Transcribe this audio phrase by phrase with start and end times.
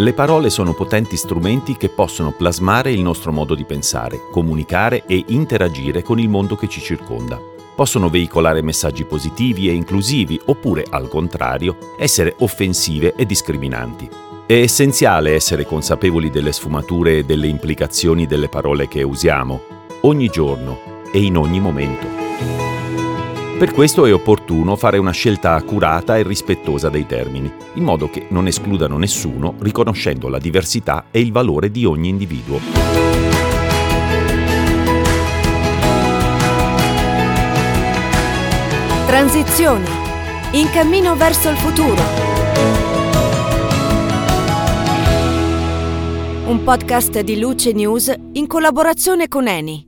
[0.00, 5.24] Le parole sono potenti strumenti che possono plasmare il nostro modo di pensare, comunicare e
[5.26, 7.40] interagire con il mondo che ci circonda.
[7.74, 14.08] Possono veicolare messaggi positivi e inclusivi oppure, al contrario, essere offensive e discriminanti.
[14.46, 19.60] È essenziale essere consapevoli delle sfumature e delle implicazioni delle parole che usiamo,
[20.02, 20.78] ogni giorno
[21.12, 22.27] e in ogni momento.
[23.58, 28.26] Per questo è opportuno fare una scelta accurata e rispettosa dei termini, in modo che
[28.28, 32.60] non escludano nessuno, riconoscendo la diversità e il valore di ogni individuo.
[39.06, 39.86] Transizione.
[40.52, 42.02] In cammino verso il futuro.
[46.46, 49.87] Un podcast di Luce News in collaborazione con Eni.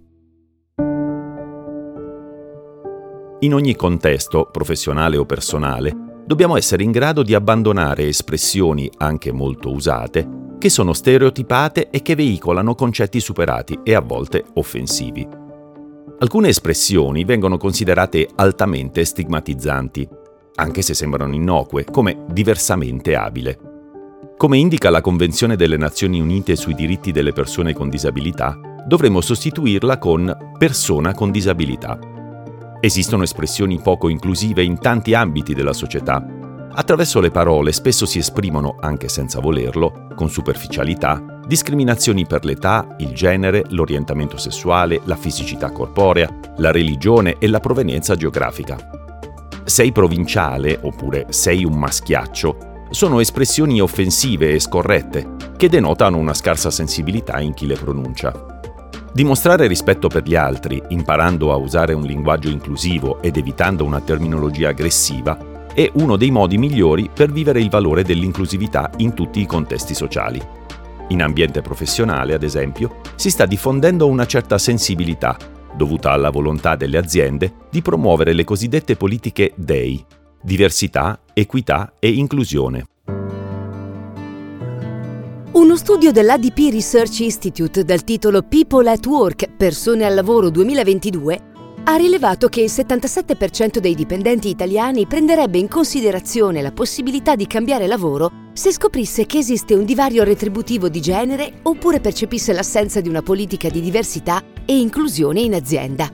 [3.42, 9.72] In ogni contesto, professionale o personale, dobbiamo essere in grado di abbandonare espressioni, anche molto
[9.72, 15.26] usate, che sono stereotipate e che veicolano concetti superati e a volte offensivi.
[16.18, 20.06] Alcune espressioni vengono considerate altamente stigmatizzanti,
[20.56, 23.58] anche se sembrano innocue, come diversamente abile.
[24.36, 29.96] Come indica la Convenzione delle Nazioni Unite sui diritti delle persone con disabilità, dovremmo sostituirla
[29.96, 32.19] con persona con disabilità.
[32.80, 36.24] Esistono espressioni poco inclusive in tanti ambiti della società.
[36.72, 43.12] Attraverso le parole spesso si esprimono, anche senza volerlo, con superficialità, discriminazioni per l'età, il
[43.12, 48.78] genere, l'orientamento sessuale, la fisicità corporea, la religione e la provenienza geografica.
[49.64, 56.70] Sei provinciale oppure sei un maschiaccio sono espressioni offensive e scorrette che denotano una scarsa
[56.70, 58.59] sensibilità in chi le pronuncia.
[59.12, 64.68] Dimostrare rispetto per gli altri, imparando a usare un linguaggio inclusivo ed evitando una terminologia
[64.68, 69.94] aggressiva, è uno dei modi migliori per vivere il valore dell'inclusività in tutti i contesti
[69.94, 70.40] sociali.
[71.08, 75.36] In ambiente professionale, ad esempio, si sta diffondendo una certa sensibilità,
[75.74, 80.04] dovuta alla volontà delle aziende di promuovere le cosiddette politiche DEI,
[80.40, 82.86] diversità, equità e inclusione.
[85.52, 91.40] Uno studio dell'ADP Research Institute dal titolo People at Work, Persone al Lavoro 2022
[91.82, 97.88] ha rilevato che il 77% dei dipendenti italiani prenderebbe in considerazione la possibilità di cambiare
[97.88, 103.22] lavoro se scoprisse che esiste un divario retributivo di genere oppure percepisse l'assenza di una
[103.22, 106.08] politica di diversità e inclusione in azienda.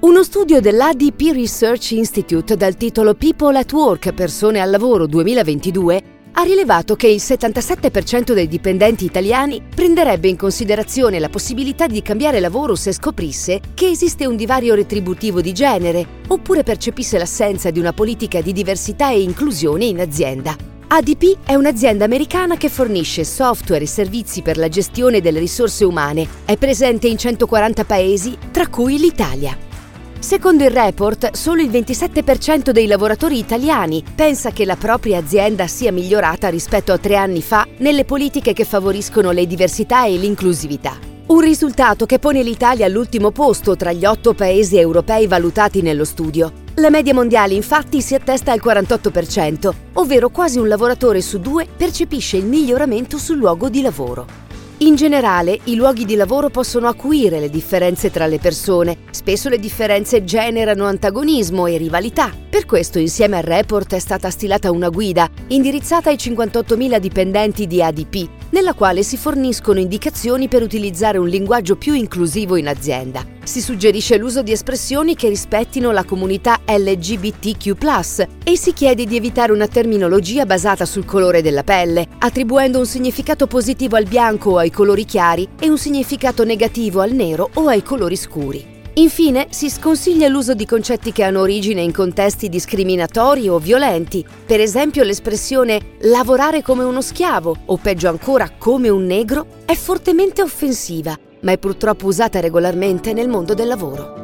[0.00, 6.42] Uno studio dell'ADP Research Institute dal titolo People at Work, Persone al Lavoro 2022 ha
[6.42, 12.74] rilevato che il 77% dei dipendenti italiani prenderebbe in considerazione la possibilità di cambiare lavoro
[12.74, 18.40] se scoprisse che esiste un divario retributivo di genere oppure percepisse l'assenza di una politica
[18.40, 20.56] di diversità e inclusione in azienda.
[20.94, 26.28] ADP è un'azienda americana che fornisce software e servizi per la gestione delle risorse umane.
[26.44, 29.70] È presente in 140 paesi, tra cui l'Italia.
[30.22, 35.90] Secondo il report, solo il 27% dei lavoratori italiani pensa che la propria azienda sia
[35.90, 40.96] migliorata rispetto a tre anni fa nelle politiche che favoriscono le diversità e l'inclusività.
[41.26, 46.52] Un risultato che pone l'Italia all'ultimo posto tra gli otto paesi europei valutati nello studio.
[46.74, 52.36] La media mondiale infatti si attesta al 48%, ovvero quasi un lavoratore su due percepisce
[52.36, 54.51] il miglioramento sul luogo di lavoro.
[54.82, 58.96] In generale, i luoghi di lavoro possono acuire le differenze tra le persone.
[59.12, 62.32] Spesso le differenze generano antagonismo e rivalità.
[62.50, 67.80] Per questo, insieme al report, è stata stilata una guida indirizzata ai 58.000 dipendenti di
[67.80, 73.24] ADP, nella quale si forniscono indicazioni per utilizzare un linguaggio più inclusivo in azienda.
[73.44, 79.50] Si suggerisce l'uso di espressioni che rispettino la comunità LGBTQ e si chiede di evitare
[79.50, 84.70] una terminologia basata sul colore della pelle, attribuendo un significato positivo al bianco o ai
[84.70, 88.70] colori chiari e un significato negativo al nero o ai colori scuri.
[88.94, 94.60] Infine, si sconsiglia l'uso di concetti che hanno origine in contesti discriminatori o violenti, per
[94.60, 101.18] esempio l'espressione lavorare come uno schiavo o peggio ancora come un negro è fortemente offensiva,
[101.42, 104.20] ma è purtroppo usata regolarmente nel mondo del lavoro.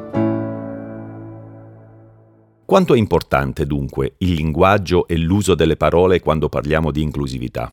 [2.65, 7.70] Quanto è importante dunque il linguaggio e l'uso delle parole quando parliamo di inclusività?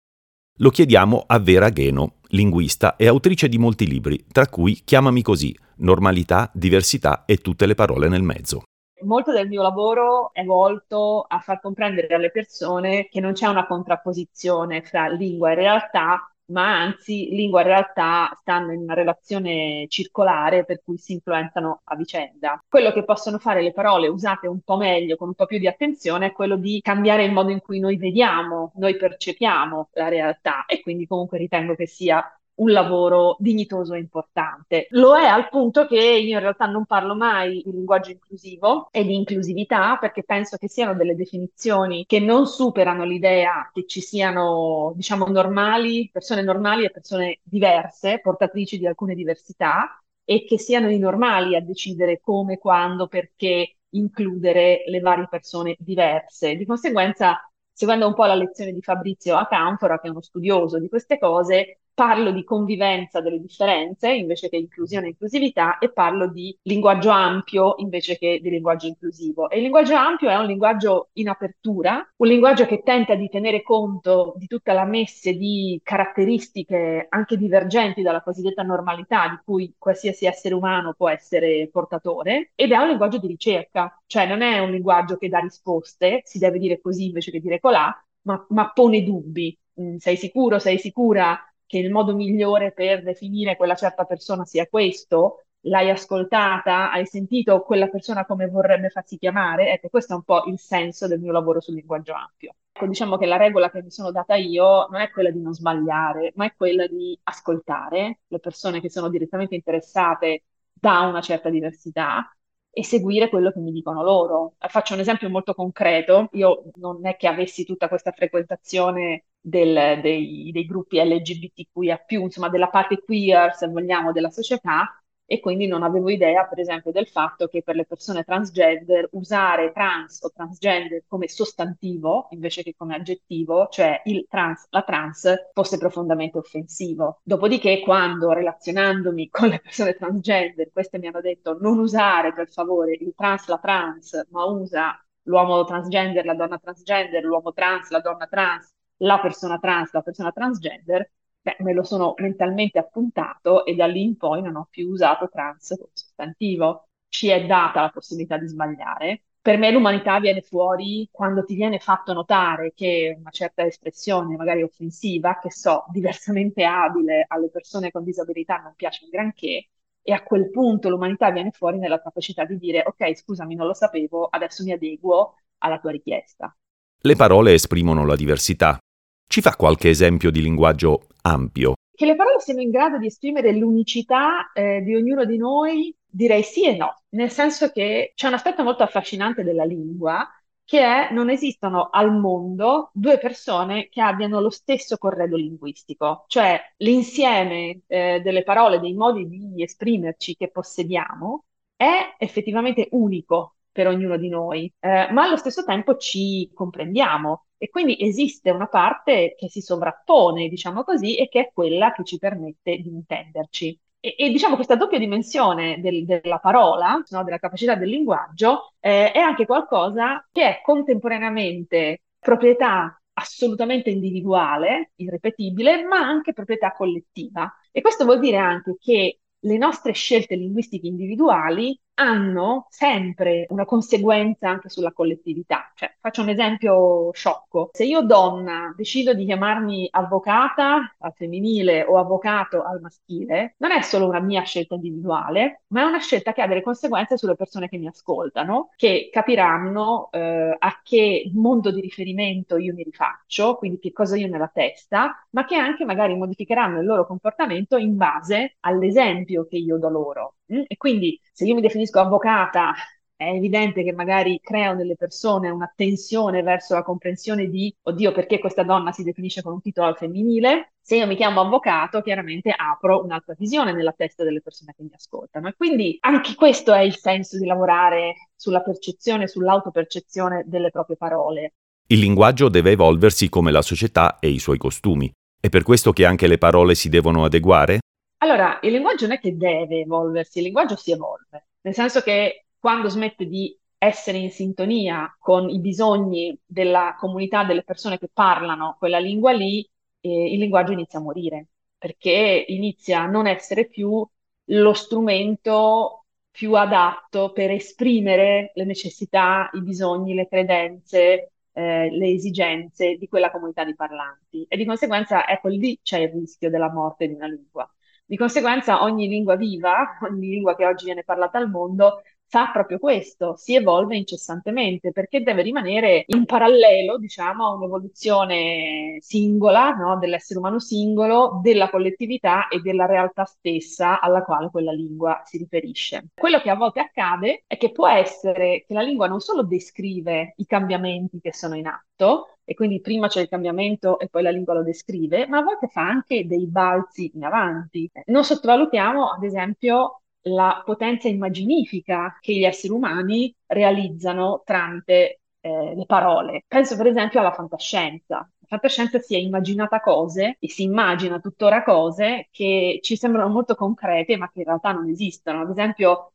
[0.60, 5.54] Lo chiediamo a Vera Gheno, linguista e autrice di molti libri, tra cui Chiamami così,
[5.80, 8.64] normalità, diversità e tutte le parole nel mezzo.
[9.02, 13.68] Molto del mio lavoro è volto a far comprendere alle persone che non c'è una
[13.68, 20.66] contrapposizione fra lingua e realtà ma anzi lingua e realtà stanno in una relazione circolare
[20.66, 22.64] per cui si influenzano a vicenda.
[22.68, 25.68] Quello che possono fare le parole usate un po' meglio, con un po' più di
[25.68, 30.66] attenzione, è quello di cambiare il modo in cui noi vediamo, noi percepiamo la realtà
[30.66, 32.24] e quindi comunque ritengo che sia
[32.56, 34.88] un lavoro dignitoso e importante.
[34.92, 39.04] Lo è al punto che io in realtà non parlo mai di linguaggio inclusivo e
[39.04, 44.94] di inclusività perché penso che siano delle definizioni che non superano l'idea che ci siano,
[44.96, 50.98] diciamo, normali, persone normali e persone diverse, portatrici di alcune diversità e che siano i
[50.98, 56.56] normali a decidere come, quando, perché includere le varie persone diverse.
[56.56, 57.40] Di conseguenza,
[57.72, 61.80] seguendo un po' la lezione di Fabrizio Acanfora, che è uno studioso di queste cose,
[61.96, 67.76] parlo di convivenza delle differenze invece che inclusione e inclusività e parlo di linguaggio ampio
[67.78, 69.50] invece che di linguaggio inclusivo.
[69.50, 73.64] E il linguaggio ampio è un linguaggio in apertura, un linguaggio che tenta di tenere
[73.64, 80.26] conto di tutta la messe di caratteristiche anche divergenti dalla cosiddetta normalità di cui qualsiasi
[80.26, 84.72] essere umano può essere portatore ed è un linguaggio di ricerca, cioè non è un
[84.72, 87.90] linguaggio che dà risposte, si deve dire così invece che dire colà,
[88.24, 89.58] ma, ma pone dubbi.
[89.80, 91.38] Mm, sei sicuro, sei sicura
[91.76, 97.62] che il modo migliore per definire quella certa persona sia questo, l'hai ascoltata, hai sentito
[97.64, 101.34] quella persona come vorrebbe farsi chiamare, ecco, questo è un po' il senso del mio
[101.34, 102.56] lavoro sul linguaggio ampio.
[102.72, 105.54] Ecco, diciamo che la regola che mi sono data io non è quella di non
[105.54, 110.44] sbagliare, ma è quella di ascoltare le persone che sono direttamente interessate
[110.74, 112.30] da una certa diversità
[112.78, 114.56] e seguire quello che mi dicono loro.
[114.68, 116.28] Faccio un esempio molto concreto.
[116.34, 122.68] Io non è che avessi tutta questa frequentazione del, dei, dei, gruppi LGBTQIA, insomma, della
[122.68, 127.48] parte queer, se vogliamo, della società, e quindi non avevo idea, per esempio, del fatto
[127.48, 133.68] che per le persone transgender usare trans o transgender come sostantivo invece che come aggettivo,
[133.70, 137.20] cioè il trans, la trans, fosse profondamente offensivo.
[137.24, 142.94] Dopodiché, quando relazionandomi con le persone transgender, queste mi hanno detto non usare per favore
[142.94, 148.28] il trans, la trans, ma usa l'uomo transgender, la donna transgender, l'uomo trans, la donna
[148.28, 151.10] trans, la persona trans, la persona transgender,
[151.46, 155.30] beh, me lo sono mentalmente appuntato e da lì in poi non ho più usato
[155.30, 156.88] trans come sostantivo.
[157.08, 159.22] Ci è data la possibilità di sbagliare.
[159.42, 164.64] Per me l'umanità viene fuori quando ti viene fatto notare che una certa espressione, magari
[164.64, 169.70] offensiva, che so, diversamente abile alle persone con disabilità non piace un granché,
[170.02, 173.76] e a quel punto l'umanità viene fuori nella capacità di dire ok, scusami, non lo
[173.76, 176.56] sapevo, adesso mi adeguo alla tua richiesta.
[177.02, 178.80] Le parole esprimono la diversità,
[179.28, 181.74] ci fa qualche esempio di linguaggio ampio?
[181.94, 186.44] Che le parole siano in grado di esprimere l'unicità eh, di ognuno di noi, direi
[186.44, 190.28] sì e no, nel senso che c'è un aspetto molto affascinante della lingua
[190.66, 196.60] che è non esistono al mondo due persone che abbiano lo stesso corredo linguistico, cioè
[196.78, 201.46] l'insieme eh, delle parole, dei modi di esprimerci che possediamo
[201.76, 207.70] è effettivamente unico per ognuno di noi, eh, ma allo stesso tempo ci comprendiamo e
[207.70, 212.20] quindi esiste una parte che si sovrappone, diciamo così, e che è quella che ci
[212.20, 213.80] permette di intenderci.
[214.00, 219.12] E, e diciamo questa doppia dimensione del, della parola, no, della capacità del linguaggio, eh,
[219.12, 227.52] è anche qualcosa che è contemporaneamente proprietà assolutamente individuale, irripetibile, ma anche proprietà collettiva.
[227.72, 234.50] E questo vuol dire anche che le nostre scelte linguistiche individuali hanno sempre una conseguenza
[234.50, 235.72] anche sulla collettività.
[235.76, 237.70] Cioè, faccio un esempio sciocco.
[237.74, 243.82] Se io donna decido di chiamarmi avvocata al femminile o avvocato al maschile, non è
[243.82, 247.70] solo una mia scelta individuale, ma è una scelta che ha delle conseguenze sulle persone
[247.70, 253.80] che mi ascoltano, che capiranno eh, a che mondo di riferimento io mi rifaccio, quindi
[253.80, 258.58] che cosa io nella testa, ma che anche magari modificheranno il loro comportamento in base
[258.62, 260.35] all'esempio che io do loro.
[260.54, 260.64] Mm?
[260.68, 262.74] E quindi se io mi definisco avvocata,
[263.18, 268.40] è evidente che magari creo nelle persone una tensione verso la comprensione di, oddio, perché
[268.40, 270.74] questa donna si definisce con un titolo femminile.
[270.82, 274.92] Se io mi chiamo avvocato, chiaramente apro un'altra visione nella testa delle persone che mi
[274.94, 275.48] ascoltano.
[275.48, 281.54] E quindi anche questo è il senso di lavorare sulla percezione, sull'autopercezione delle proprie parole.
[281.88, 285.10] Il linguaggio deve evolversi come la società e i suoi costumi.
[285.40, 287.80] È per questo che anche le parole si devono adeguare?
[288.26, 292.48] Allora, il linguaggio non è che deve evolversi, il linguaggio si evolve, nel senso che
[292.58, 298.78] quando smette di essere in sintonia con i bisogni della comunità delle persone che parlano
[298.80, 299.64] quella lingua lì,
[300.00, 304.04] eh, il linguaggio inizia a morire, perché inizia a non essere più
[304.46, 312.96] lo strumento più adatto per esprimere le necessità, i bisogni, le credenze, eh, le esigenze
[312.96, 317.08] di quella comunità di parlanti e di conseguenza ecco lì c'è il rischio della morte
[317.08, 317.70] di una lingua.
[318.08, 322.80] Di conseguenza ogni lingua viva, ogni lingua che oggi viene parlata al mondo fa proprio
[322.80, 329.98] questo, si evolve incessantemente perché deve rimanere in parallelo, diciamo, a un'evoluzione singola, no?
[329.98, 336.08] dell'essere umano singolo, della collettività e della realtà stessa alla quale quella lingua si riferisce.
[336.16, 340.34] Quello che a volte accade è che può essere che la lingua non solo descrive
[340.38, 344.30] i cambiamenti che sono in atto, e quindi prima c'è il cambiamento e poi la
[344.30, 347.90] lingua lo descrive, ma a volte fa anche dei balzi in avanti.
[348.06, 355.86] Non sottovalutiamo, ad esempio, la potenza immaginifica che gli esseri umani realizzano tramite eh, le
[355.86, 356.44] parole.
[356.48, 358.18] Penso per esempio alla fantascienza.
[358.18, 363.56] La fantascienza si è immaginata cose e si immagina tuttora cose che ci sembrano molto
[363.56, 365.42] concrete ma che in realtà non esistono.
[365.42, 366.14] Ad esempio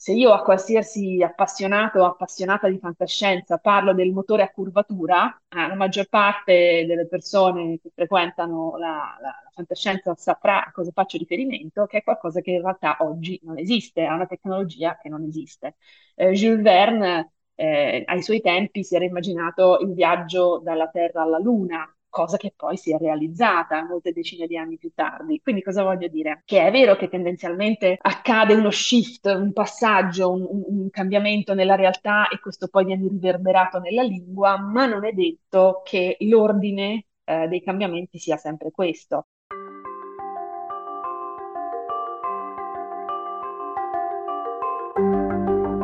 [0.00, 5.68] se io a qualsiasi appassionato o appassionata di fantascienza parlo del motore a curvatura, eh,
[5.68, 11.18] la maggior parte delle persone che frequentano la, la, la, fantascienza saprà a cosa faccio
[11.18, 15.22] riferimento, che è qualcosa che in realtà oggi non esiste, è una tecnologia che non
[15.24, 15.76] esiste.
[16.14, 21.38] Eh, Jules Verne eh, ai suoi tempi si era immaginato il viaggio dalla Terra alla
[21.38, 25.40] Luna, cosa che poi si è realizzata molte decine di anni più tardi.
[25.40, 26.42] Quindi cosa voglio dire?
[26.44, 32.28] Che è vero che tendenzialmente accade uno shift, un passaggio, un, un cambiamento nella realtà
[32.28, 37.62] e questo poi viene riverberato nella lingua, ma non è detto che l'ordine eh, dei
[37.62, 39.26] cambiamenti sia sempre questo.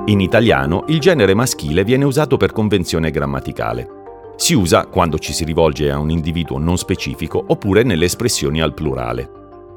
[0.08, 3.95] In italiano il genere maschile viene usato per convenzione grammaticale.
[4.38, 8.74] Si usa quando ci si rivolge a un individuo non specifico oppure nelle espressioni al
[8.74, 9.30] plurale.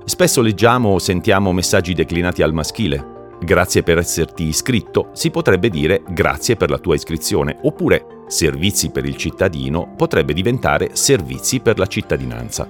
[0.04, 3.18] Spesso leggiamo o sentiamo messaggi declinati al maschile.
[3.42, 9.06] Grazie per esserti iscritto si potrebbe dire grazie per la tua iscrizione oppure servizi per
[9.06, 12.68] il cittadino potrebbe diventare servizi per la cittadinanza.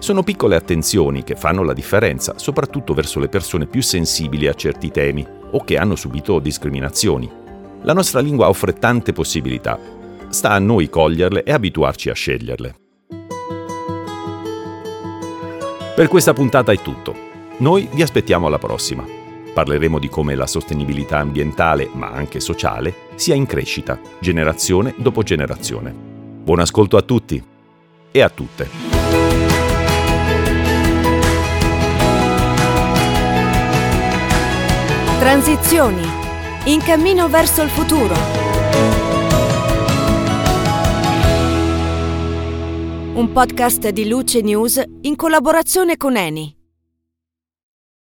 [0.00, 4.90] Sono piccole attenzioni che fanno la differenza, soprattutto verso le persone più sensibili a certi
[4.90, 7.30] temi o che hanno subito discriminazioni.
[7.84, 10.00] La nostra lingua offre tante possibilità
[10.32, 12.74] sta a noi coglierle e abituarci a sceglierle.
[15.94, 17.14] Per questa puntata è tutto.
[17.58, 19.04] Noi vi aspettiamo alla prossima.
[19.52, 25.94] Parleremo di come la sostenibilità ambientale, ma anche sociale, sia in crescita, generazione dopo generazione.
[25.94, 27.42] Buon ascolto a tutti
[28.10, 28.68] e a tutte.
[35.18, 36.02] Transizioni.
[36.64, 38.41] In cammino verso il futuro.
[43.14, 46.61] Un podcast di Luce News in collaborazione con Eni.